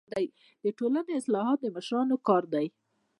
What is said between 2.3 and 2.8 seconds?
دی.